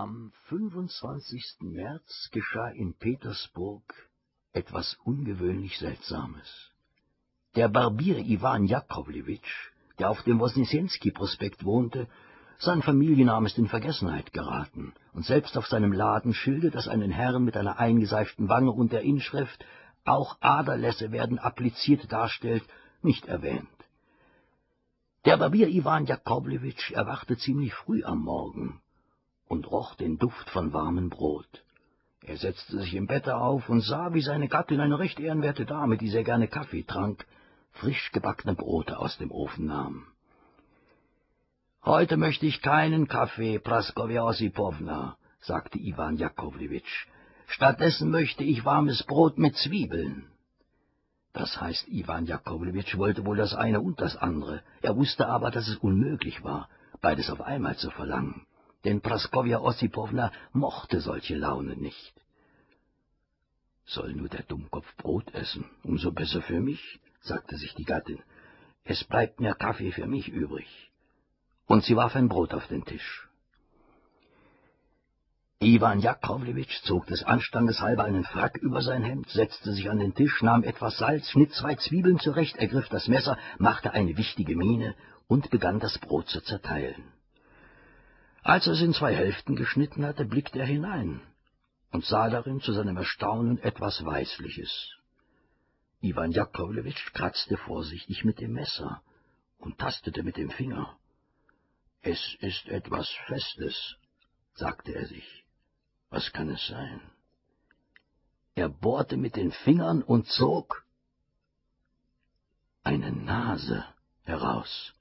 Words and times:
Am 0.00 0.30
25. 0.48 1.56
März 1.58 2.28
geschah 2.30 2.68
in 2.68 2.94
Petersburg 2.94 3.82
etwas 4.52 4.96
ungewöhnlich 5.02 5.76
Seltsames. 5.76 6.70
Der 7.56 7.68
Barbier 7.68 8.18
Iwan 8.18 8.66
Jakowlewitsch, 8.66 9.72
der 9.98 10.10
auf 10.10 10.22
dem 10.22 10.38
Wosnischenski-Prospekt 10.38 11.64
wohnte, 11.64 12.06
sein 12.60 12.80
Familienname 12.82 13.48
ist 13.48 13.58
in 13.58 13.66
Vergessenheit 13.66 14.32
geraten, 14.32 14.94
und 15.14 15.26
selbst 15.26 15.58
auf 15.58 15.66
seinem 15.66 15.90
Ladenschilde, 15.90 16.70
das 16.70 16.86
einen 16.86 17.10
Herrn 17.10 17.42
mit 17.42 17.56
einer 17.56 17.80
eingeseiften 17.80 18.48
Wange 18.48 18.70
und 18.70 18.92
der 18.92 19.02
Inschrift 19.02 19.64
»Auch 20.04 20.36
Aderlässe 20.38 21.10
werden 21.10 21.40
appliziert« 21.40 22.12
darstellt, 22.12 22.62
nicht 23.02 23.26
erwähnt. 23.26 23.66
Der 25.24 25.38
Barbier 25.38 25.66
Iwan 25.66 26.06
Jakowlewitsch 26.06 26.92
erwachte 26.92 27.36
ziemlich 27.36 27.74
früh 27.74 28.04
am 28.04 28.20
Morgen 28.20 28.80
und 29.48 29.70
roch 29.70 29.94
den 29.94 30.18
Duft 30.18 30.50
von 30.50 30.72
warmem 30.72 31.08
Brot. 31.08 31.64
Er 32.22 32.36
setzte 32.36 32.78
sich 32.78 32.94
im 32.94 33.06
Bette 33.06 33.36
auf 33.36 33.68
und 33.68 33.80
sah, 33.80 34.12
wie 34.12 34.20
seine 34.20 34.48
Gattin, 34.48 34.80
eine 34.80 34.98
recht 34.98 35.18
ehrenwerte 35.18 35.64
Dame, 35.64 35.96
die 35.96 36.08
sehr 36.08 36.24
gerne 36.24 36.46
Kaffee 36.46 36.82
trank, 36.82 37.26
frisch 37.72 38.12
gebackene 38.12 38.54
Brote 38.54 38.98
aus 38.98 39.16
dem 39.18 39.30
Ofen 39.30 39.66
nahm. 39.66 40.06
»Heute 41.84 42.16
möchte 42.16 42.44
ich 42.44 42.60
keinen 42.60 43.08
Kaffee, 43.08 43.58
Praskowja 43.58 44.24
Ossipowna«, 44.24 45.16
sagte 45.40 45.78
Iwan 45.78 46.18
Jakowlewitsch. 46.18 47.06
»Stattdessen 47.46 48.10
möchte 48.10 48.44
ich 48.44 48.66
warmes 48.66 49.04
Brot 49.04 49.38
mit 49.38 49.56
Zwiebeln.« 49.56 50.26
Das 51.32 51.58
heißt, 51.58 51.88
Iwan 51.88 52.26
Jakowlewitsch 52.26 52.98
wollte 52.98 53.24
wohl 53.24 53.38
das 53.38 53.54
eine 53.54 53.80
und 53.80 54.00
das 54.00 54.16
andere. 54.16 54.62
Er 54.82 54.96
wusste 54.96 55.28
aber, 55.28 55.50
dass 55.50 55.68
es 55.68 55.76
unmöglich 55.76 56.44
war, 56.44 56.68
beides 57.00 57.30
auf 57.30 57.40
einmal 57.40 57.76
zu 57.76 57.90
verlangen 57.90 58.44
denn 58.84 59.00
Praskowja 59.00 59.60
Ossipowna 59.60 60.32
mochte 60.52 61.00
solche 61.00 61.36
Laune 61.36 61.76
nicht. 61.76 62.14
Soll 63.84 64.12
nur 64.12 64.28
der 64.28 64.42
Dummkopf 64.42 64.96
Brot 64.96 65.34
essen, 65.34 65.64
umso 65.82 66.12
besser 66.12 66.42
für 66.42 66.60
mich, 66.60 67.00
sagte 67.20 67.56
sich 67.56 67.74
die 67.74 67.84
Gattin. 67.84 68.22
Es 68.84 69.04
bleibt 69.04 69.40
mehr 69.40 69.54
Kaffee 69.54 69.92
für 69.92 70.06
mich 70.06 70.28
übrig. 70.28 70.68
Und 71.66 71.84
sie 71.84 71.96
warf 71.96 72.14
ein 72.16 72.28
Brot 72.28 72.54
auf 72.54 72.66
den 72.68 72.84
Tisch. 72.84 73.28
Iwan 75.60 76.00
Jakowlewitsch 76.00 76.82
zog 76.84 77.06
des 77.06 77.24
Anstandes 77.24 77.80
halber 77.80 78.04
einen 78.04 78.24
Frack 78.24 78.58
über 78.58 78.80
sein 78.80 79.02
Hemd, 79.02 79.28
setzte 79.28 79.72
sich 79.72 79.90
an 79.90 79.98
den 79.98 80.14
Tisch, 80.14 80.40
nahm 80.40 80.62
etwas 80.62 80.98
Salz, 80.98 81.28
schnitt 81.30 81.52
zwei 81.52 81.74
Zwiebeln 81.74 82.20
zurecht, 82.20 82.56
ergriff 82.56 82.88
das 82.90 83.08
Messer, 83.08 83.36
machte 83.58 83.92
eine 83.92 84.16
wichtige 84.16 84.54
Miene 84.54 84.94
und 85.26 85.50
begann 85.50 85.80
das 85.80 85.98
Brot 85.98 86.28
zu 86.28 86.40
zerteilen. 86.42 87.12
Als 88.42 88.66
er 88.66 88.74
es 88.74 88.80
in 88.80 88.94
zwei 88.94 89.14
Hälften 89.14 89.56
geschnitten 89.56 90.04
hatte, 90.04 90.24
blickte 90.24 90.58
er 90.58 90.66
hinein 90.66 91.20
und 91.90 92.04
sah 92.04 92.28
darin 92.28 92.60
zu 92.60 92.72
seinem 92.72 92.96
Erstaunen 92.96 93.58
etwas 93.58 94.04
Weißliches. 94.04 94.94
Iwan 96.00 96.30
Jakowlewitsch 96.30 97.12
kratzte 97.12 97.56
vorsichtig 97.56 98.24
mit 98.24 98.40
dem 98.40 98.52
Messer 98.52 99.02
und 99.58 99.78
tastete 99.78 100.22
mit 100.22 100.36
dem 100.36 100.50
Finger. 100.50 100.96
Es 102.02 102.36
ist 102.40 102.68
etwas 102.68 103.08
Festes, 103.26 103.96
sagte 104.54 104.94
er 104.94 105.06
sich. 105.06 105.44
Was 106.10 106.32
kann 106.32 106.48
es 106.48 106.66
sein? 106.68 107.00
Er 108.54 108.68
bohrte 108.68 109.16
mit 109.16 109.36
den 109.36 109.50
Fingern 109.50 110.02
und 110.02 110.26
zog 110.26 110.84
eine 112.82 113.12
Nase 113.12 113.84
heraus. 114.24 114.94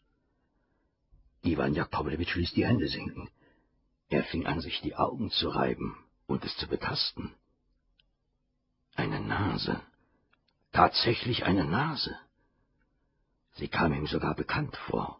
Iwan 1.43 1.73
Jakowlewitsch 1.73 2.35
ließ 2.35 2.53
die 2.53 2.66
Hände 2.66 2.88
sinken. 2.88 3.30
Er 4.09 4.23
fing 4.23 4.45
an, 4.45 4.61
sich 4.61 4.81
die 4.81 4.95
Augen 4.95 5.31
zu 5.31 5.49
reiben 5.49 5.97
und 6.27 6.45
es 6.45 6.55
zu 6.57 6.67
betasten. 6.67 7.33
Eine 8.95 9.19
Nase. 9.19 9.81
Tatsächlich 10.71 11.45
eine 11.45 11.65
Nase. 11.65 12.15
Sie 13.53 13.67
kam 13.67 13.93
ihm 13.93 14.08
sogar 14.08 14.36
bekannt 14.36 14.76
vor. 14.76 15.20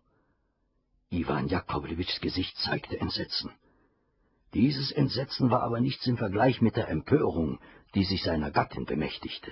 Iwan 1.10 1.48
Jakowlewitschs 1.48 2.20
Gesicht 2.22 2.58
zeigte 2.58 3.00
Entsetzen. 3.00 3.52
Dieses 4.54 4.92
Entsetzen 4.92 5.50
war 5.50 5.64
aber 5.64 5.80
nichts 5.80 6.06
im 6.08 6.18
Vergleich 6.18 6.62
mit 6.62 6.76
der 6.76 6.90
Empörung, 6.90 7.60
die 7.96 8.04
sich 8.04 8.24
seiner 8.24 8.52
Gattin 8.52 8.86
bemächtigte. 8.86 9.52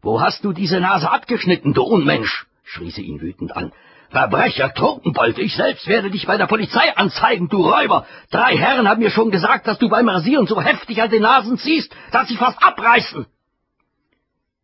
»Wo 0.00 0.20
hast 0.20 0.44
du 0.44 0.52
diese 0.52 0.80
Nase 0.80 1.10
abgeschnitten, 1.10 1.74
du 1.74 1.82
Unmensch?« 1.82 2.46
Schrie 2.72 2.90
sie 2.90 3.02
ihn 3.02 3.20
wütend 3.20 3.54
an. 3.54 3.72
Verbrecher, 4.10 4.72
Trunkenbold, 4.74 5.38
ich 5.38 5.54
selbst 5.54 5.86
werde 5.86 6.10
dich 6.10 6.26
bei 6.26 6.36
der 6.36 6.46
Polizei 6.46 6.94
anzeigen, 6.96 7.48
du 7.48 7.62
Räuber! 7.62 8.06
Drei 8.30 8.56
Herren 8.56 8.88
haben 8.88 9.00
mir 9.00 9.10
schon 9.10 9.30
gesagt, 9.30 9.66
dass 9.66 9.78
du 9.78 9.88
beim 9.88 10.08
Rasieren 10.08 10.46
so 10.46 10.60
heftig 10.60 11.00
an 11.00 11.10
den 11.10 11.22
Nasen 11.22 11.58
ziehst, 11.58 11.94
dass 12.10 12.28
sie 12.28 12.36
fast 12.36 12.62
abreißen! 12.62 13.26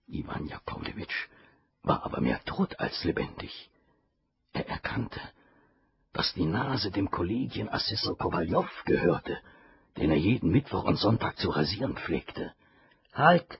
Iwan 0.09 0.47
Jakowlewitsch 0.47 1.29
war 1.83 2.05
aber 2.05 2.21
mehr 2.21 2.41
tot 2.45 2.79
als 2.81 3.05
lebendig. 3.05 3.71
Er 4.53 4.69
erkannte, 4.69 5.21
dass 6.13 6.33
die 6.35 6.47
Nase 6.47 6.91
dem 6.91 7.11
Kollegienassessor 7.11 8.17
Kowaljow 8.17 8.69
gehörte, 8.85 9.39
den 9.99 10.11
er 10.11 10.17
jeden 10.17 10.51
Mittwoch 10.51 10.85
und 10.85 10.97
Sonntag 10.97 11.39
zu 11.39 11.51
rasieren 11.51 11.97
pflegte. 11.97 12.53
Halt, 13.13 13.59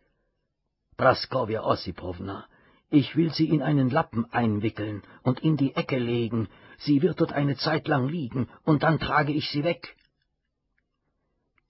Praskowja 0.97 1.63
Ossipowna, 1.63 2.47
ich 2.91 3.17
will 3.17 3.33
sie 3.33 3.49
in 3.49 3.63
einen 3.63 3.91
Lappen 3.91 4.27
einwickeln 4.33 5.03
und 5.23 5.41
in 5.41 5.57
die 5.57 5.75
Ecke 5.77 5.99
legen, 5.99 6.49
sie 6.79 7.03
wird 7.03 7.21
dort 7.21 7.33
eine 7.33 7.57
Zeit 7.57 7.87
lang 7.87 8.09
liegen, 8.09 8.49
und 8.65 8.83
dann 8.83 8.99
trage 8.99 9.33
ich 9.33 9.51
sie 9.51 9.65
weg. 9.65 9.95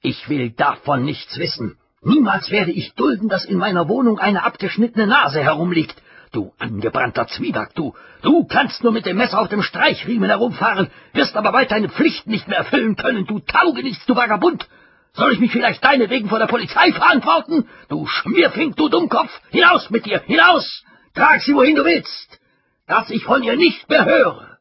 Ich 0.01 0.29
will 0.29 0.51
davon 0.51 1.05
nichts 1.05 1.39
wissen. 1.39 1.77
Niemals 2.03 2.51
werde 2.51 2.71
ich 2.71 2.95
dulden, 2.95 3.29
dass 3.29 3.45
in 3.45 3.59
meiner 3.59 3.89
Wohnung 3.89 4.21
eine 4.21 4.45
abgeschnittene 4.45 5.09
Nase 5.09 5.43
herumliegt. 5.43 6.01
Du 6.31 6.53
angebrannter 6.59 7.27
Zwieback, 7.27 7.75
du, 7.75 7.95
du 8.23 8.45
kannst 8.45 8.85
nur 8.85 8.93
mit 8.93 9.07
dem 9.07 9.17
Messer 9.17 9.41
auf 9.41 9.49
dem 9.49 9.63
Streichriemen 9.63 10.29
herumfahren, 10.29 10.89
wirst 11.15 11.35
aber 11.37 11.51
bald 11.51 11.71
deine 11.71 11.89
Pflicht 11.89 12.27
nicht 12.27 12.47
mehr 12.47 12.59
erfüllen 12.59 12.95
können, 12.97 13.27
du 13.27 13.41
Taugenichts, 13.41 14.07
du 14.07 14.15
Vagabund. 14.15 14.69
Soll 15.15 15.33
ich 15.33 15.41
mich 15.41 15.51
vielleicht 15.51 15.83
deinetwegen 15.83 16.29
vor 16.29 16.39
der 16.39 16.47
Polizei 16.47 16.93
verantworten? 16.93 17.67
Du 17.89 18.07
Schmierfink, 18.07 18.77
du 18.77 18.89
Dummkopf, 18.89 19.33
hinaus 19.51 19.91
mit 19.91 20.07
dir, 20.07 20.21
hinaus! 20.21 20.85
Trag 21.19 21.43
sie, 21.43 21.53
wohin 21.53 21.75
du 21.75 21.85
willst, 21.85 22.41
dass 22.87 23.11
ich 23.11 23.25
von 23.25 23.43
ihr 23.43 23.57
nicht 23.57 23.89
mehr 23.89 24.05
höre. 24.05 24.59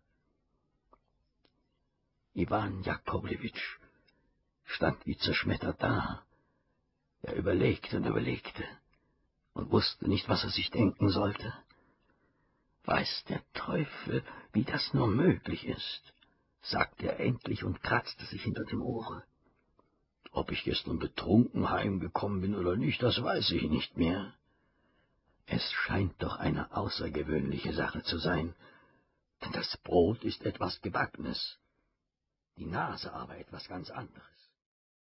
Iwan 2.34 2.82
Jakowlewitsch 2.82 3.78
stand 4.66 5.06
wie 5.06 5.18
zerschmettert 5.18 5.84
da. 5.84 6.24
Er 7.22 7.36
überlegte 7.36 7.98
und 7.98 8.06
überlegte 8.06 8.64
und 9.54 9.72
wusste 9.72 10.10
nicht, 10.10 10.28
was 10.30 10.44
er 10.44 10.50
sich 10.50 10.72
denken 10.72 11.10
sollte. 11.10 11.54
Weiß 12.86 13.26
der 13.30 13.44
Teufel, 13.54 14.24
wie 14.52 14.64
das 14.64 14.96
nur 14.96 15.08
möglich 15.08 15.68
ist, 15.68 16.02
sagte 16.62 17.08
er 17.08 17.20
endlich 17.20 17.64
und 17.64 17.84
kratzte 17.84 18.26
sich 18.26 18.42
hinter 18.42 18.66
dem 18.66 18.82
Ohre. 18.82 19.24
Ob 20.32 20.52
ich 20.52 20.64
gestern 20.64 20.98
betrunken 20.98 21.70
heimgekommen 21.70 22.42
bin 22.42 22.56
oder 22.56 22.76
nicht, 22.76 23.04
das 23.04 23.22
weiß 23.22 23.52
ich 23.52 23.70
nicht 23.70 23.96
mehr. 23.96 24.34
Es 25.50 25.72
scheint 25.72 26.22
doch 26.22 26.36
eine 26.38 26.76
außergewöhnliche 26.76 27.74
Sache 27.74 28.04
zu 28.04 28.18
sein, 28.18 28.54
denn 29.42 29.54
das 29.54 29.78
Brot 29.78 30.24
ist 30.24 30.46
etwas 30.46 30.82
Gebackenes, 30.82 31.58
die 32.58 32.66
Nase 32.66 33.14
aber 33.14 33.38
etwas 33.38 33.68
ganz 33.68 33.90
anderes. 33.90 34.37